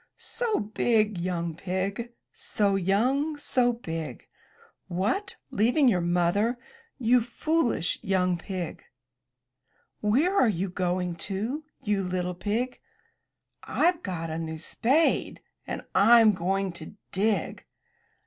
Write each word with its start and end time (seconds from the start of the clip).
'* 0.15 0.17
''So 0.17 0.73
big, 0.73 1.19
young 1.19 1.55
pig, 1.55 2.11
So 2.31 2.75
young, 2.75 3.37
so 3.37 3.71
big! 3.71 4.25
What! 4.87 5.37
leaving 5.51 5.87
your 5.87 6.01
Mother, 6.01 6.57
you 6.97 7.21
foolish 7.21 7.99
young 8.01 8.35
pig!" 8.39 8.83
"Where 9.99 10.35
are 10.35 10.49
you 10.49 10.69
going 10.69 11.17
to, 11.29 11.65
you 11.83 12.03
little 12.03 12.33
pig?'* 12.33 12.79
"Fve 13.63 14.01
got 14.01 14.31
a 14.31 14.39
new 14.39 14.57
spade, 14.57 15.39
and 15.67 15.83
Fm 15.93 16.33
going 16.33 16.71
to 16.71 16.95
dig. 17.11 17.63